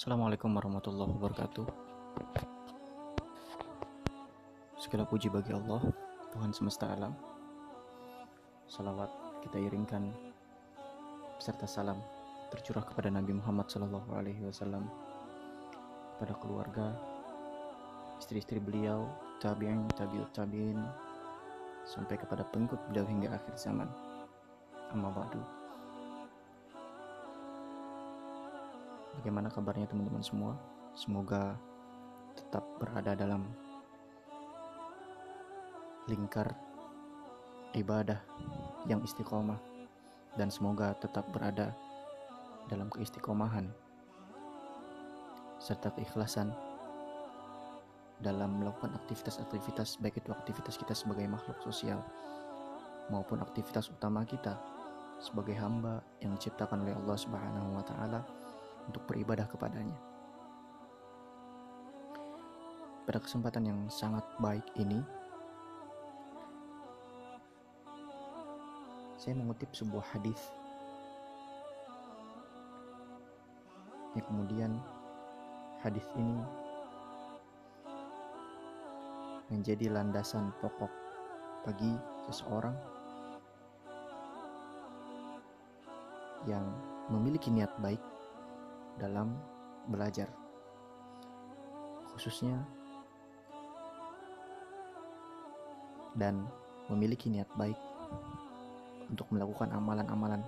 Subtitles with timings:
[0.00, 1.66] Assalamualaikum warahmatullahi wabarakatuh.
[4.80, 5.92] Segala puji bagi Allah,
[6.32, 7.12] Tuhan semesta alam.
[8.64, 9.12] Salawat
[9.44, 10.08] kita iringkan
[11.36, 12.00] serta salam
[12.48, 14.88] tercurah kepada Nabi Muhammad Sallallahu Alaihi Wasallam,
[16.16, 16.96] pada keluarga,
[18.16, 19.04] istri-istri beliau,
[19.44, 20.80] tabi'in, tabi'ut tabi'in,
[21.84, 23.92] sampai kepada pengikut beliau hingga akhir zaman.
[24.96, 25.59] Amma ba'du.
[29.20, 30.56] Bagaimana kabarnya teman-teman semua?
[30.96, 31.52] Semoga
[32.32, 33.44] tetap berada dalam
[36.08, 36.56] lingkar
[37.76, 38.16] ibadah
[38.88, 39.60] yang istiqomah
[40.40, 41.76] dan semoga tetap berada
[42.72, 43.68] dalam keistiqomahan
[45.60, 46.56] serta keikhlasan
[48.24, 52.00] dalam melakukan aktivitas-aktivitas baik itu aktivitas kita sebagai makhluk sosial
[53.12, 54.56] maupun aktivitas utama kita
[55.20, 58.39] sebagai hamba yang diciptakan oleh Allah Subhanahu wa taala
[58.88, 59.98] untuk beribadah kepadanya.
[63.04, 65.02] Pada kesempatan yang sangat baik ini,
[69.20, 70.40] saya mengutip sebuah hadis
[74.16, 74.72] yang kemudian
[75.84, 76.40] hadis ini
[79.50, 80.90] menjadi landasan pokok
[81.66, 81.92] bagi
[82.30, 82.74] seseorang
[86.48, 86.64] yang
[87.12, 88.00] memiliki niat baik
[89.00, 89.32] dalam
[89.88, 90.28] belajar,
[92.12, 92.60] khususnya
[96.20, 96.44] dan
[96.92, 97.78] memiliki niat baik
[99.08, 100.44] untuk melakukan amalan-amalan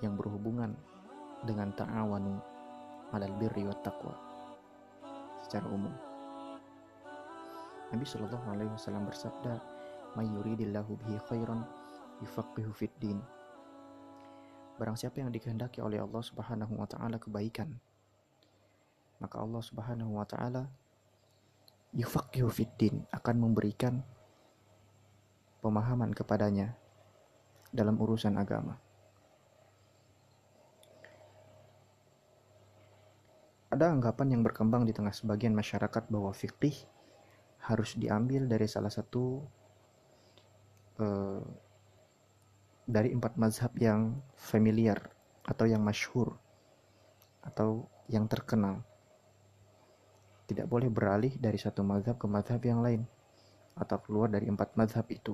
[0.00, 0.76] yang berhubungan
[1.44, 2.40] dengan ta'awanu
[3.12, 4.14] alal birri wa taqwa
[5.44, 5.92] secara umum.
[7.92, 9.60] Nabi Shallallahu Alaihi Wasallam bersabda,
[10.16, 11.62] "May yuridillahu bihi khairan
[12.24, 13.20] yufaqihu fid din."
[14.74, 17.70] Barang siapa yang dikehendaki oleh Allah Subhanahu wa taala kebaikan,
[19.22, 20.66] maka Allah Subhanahu wa taala
[21.94, 24.02] yufaqihu fiddin akan memberikan
[25.62, 26.74] pemahaman kepadanya
[27.70, 28.82] dalam urusan agama.
[33.70, 36.74] Ada anggapan yang berkembang di tengah sebagian masyarakat bahwa fikih
[37.66, 39.42] harus diambil dari salah satu
[41.02, 41.42] uh,
[42.84, 45.00] dari empat mazhab yang familiar
[45.44, 46.36] atau yang masyhur
[47.40, 48.84] atau yang terkenal.
[50.44, 53.08] Tidak boleh beralih dari satu mazhab ke mazhab yang lain
[53.74, 55.32] atau keluar dari empat mazhab itu.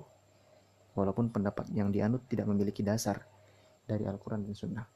[0.94, 3.22] Walaupun pendapat yang dianut tidak memiliki dasar
[3.87, 4.87] dari Al-Quran dan Sunnah.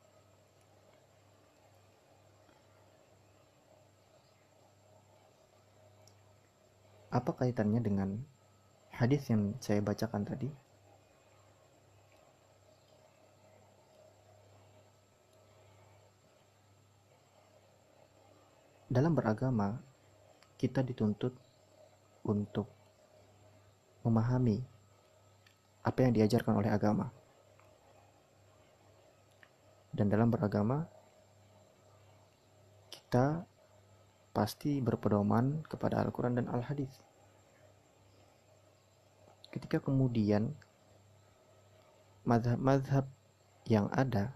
[7.14, 8.18] Apa kaitannya dengan
[8.90, 10.63] hadis yang saya bacakan tadi?
[18.94, 19.74] Dalam beragama
[20.54, 21.34] kita dituntut
[22.22, 22.70] untuk
[24.06, 24.62] memahami
[25.82, 27.10] apa yang diajarkan oleh agama.
[29.90, 30.86] Dan dalam beragama
[32.94, 33.42] kita
[34.30, 36.90] pasti berpedoman kepada Al-Quran dan Al-Hadis.
[39.50, 40.54] Ketika kemudian
[42.26, 43.06] madhab-madhab
[43.66, 44.34] yang ada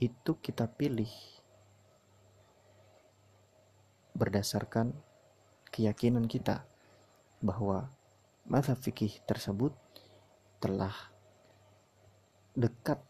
[0.00, 1.12] itu kita pilih
[4.16, 4.96] berdasarkan
[5.68, 6.64] keyakinan kita
[7.44, 7.92] bahwa
[8.48, 9.76] mazhab fikih tersebut
[10.60, 10.92] telah
[12.56, 13.00] dekat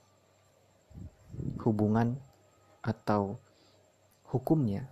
[1.63, 2.19] hubungan
[2.83, 3.39] atau
[4.27, 4.91] hukumnya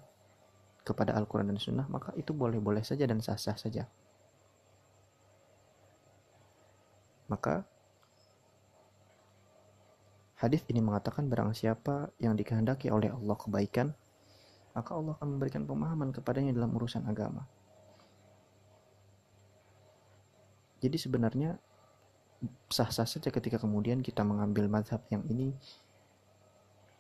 [0.87, 3.85] kepada Al-Quran dan Sunnah, maka itu boleh-boleh saja dan sah-sah saja.
[7.29, 7.69] Maka
[10.39, 13.91] Hadis ini mengatakan barang siapa yang dikehendaki oleh Allah kebaikan,
[14.71, 17.43] maka Allah akan memberikan pemahaman kepadanya dalam urusan agama.
[20.79, 21.59] Jadi sebenarnya
[22.71, 25.51] sah-sah saja ketika kemudian kita mengambil mazhab yang ini,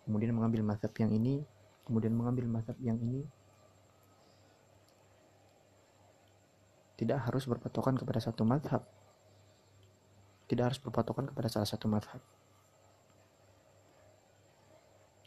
[0.02, 1.46] kemudian mengambil mazhab yang ini,
[1.86, 3.22] kemudian mengambil mazhab yang ini.
[6.98, 8.82] Tidak harus berpatokan kepada satu mazhab.
[10.50, 12.18] Tidak harus berpatokan kepada salah satu mazhab.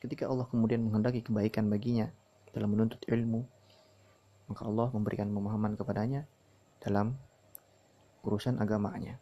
[0.02, 2.10] Ketika Allah kemudian menghendaki kebaikan baginya
[2.50, 3.46] dalam menuntut ilmu,
[4.50, 6.26] maka Allah memberikan pemahaman kepadanya
[6.82, 7.14] dalam
[8.26, 9.22] urusan agamanya.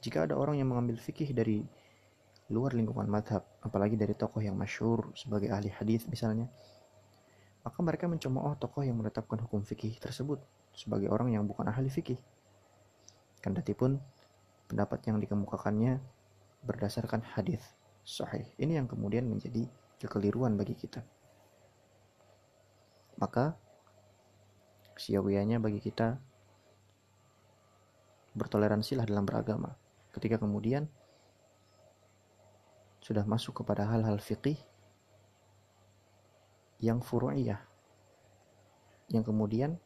[0.00, 1.60] Jika ada orang yang mengambil fikih dari
[2.48, 6.48] luar lingkungan madhab, apalagi dari tokoh yang masyur sebagai ahli hadis misalnya,
[7.60, 10.40] maka mereka mencemooh tokoh yang menetapkan hukum fikih tersebut
[10.72, 12.16] sebagai orang yang bukan ahli fikih.
[13.44, 14.00] Kendati pun
[14.72, 16.00] pendapat yang dikemukakannya
[16.64, 17.62] berdasarkan hadis
[18.02, 18.46] sahih.
[18.56, 19.68] Ini yang kemudian menjadi
[20.00, 21.02] kekeliruan bagi kita.
[23.18, 23.58] Maka
[24.94, 26.18] siawianya bagi kita
[28.38, 29.74] bertoleransilah dalam beragama.
[30.14, 30.86] Ketika kemudian
[33.02, 34.58] sudah masuk kepada hal-hal fikih
[36.78, 37.58] yang furu'iyah
[39.08, 39.80] yang kemudian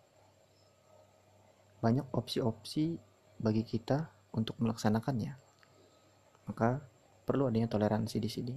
[1.82, 2.98] banyak opsi-opsi
[3.42, 5.41] bagi kita untuk melaksanakannya.
[6.48, 6.82] Maka
[7.22, 8.54] perlu adanya toleransi di sini.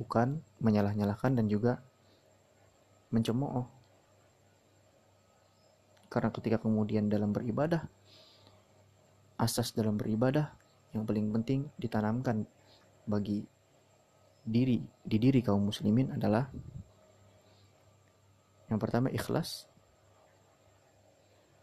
[0.00, 1.82] Bukan menyalah-nyalahkan dan juga
[3.12, 3.68] mencemooh.
[6.10, 7.86] Karena ketika kemudian dalam beribadah,
[9.40, 10.52] asas dalam beribadah
[10.92, 12.44] yang paling penting ditanamkan
[13.08, 13.46] bagi
[14.44, 16.48] diri di diri kaum muslimin adalah
[18.68, 19.64] yang pertama ikhlas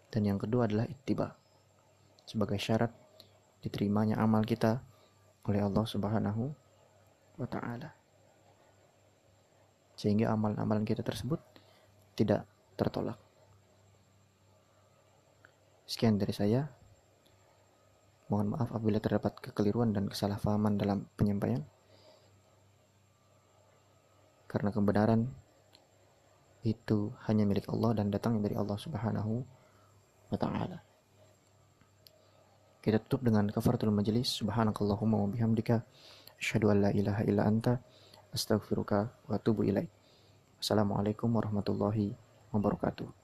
[0.10, 1.36] dan yang kedua adalah ittiba
[2.28, 2.92] sebagai syarat
[3.64, 4.84] diterimanya amal kita
[5.48, 6.52] oleh Allah Subhanahu
[7.40, 7.96] wa taala.
[9.96, 11.40] Sehingga amalan-amalan kita tersebut
[12.20, 12.44] tidak
[12.76, 13.18] tertolak.
[15.88, 16.68] Sekian dari saya.
[18.28, 21.64] Mohon maaf apabila terdapat kekeliruan dan kesalahpahaman dalam penyampaian.
[24.52, 25.32] Karena kebenaran
[26.68, 29.48] itu hanya milik Allah dan datang dari Allah Subhanahu
[30.28, 30.84] wa taala.
[32.78, 34.38] Kita tutup dengan kafaratul majlis.
[34.38, 35.82] Subhanakallahumma wa bihamdika
[36.38, 37.82] asyhadu an la ilaha illa anta
[38.30, 39.90] astaghfiruka wa atubu ilaik.
[40.62, 42.14] Assalamualaikum warahmatullahi
[42.54, 43.17] wabarakatuh.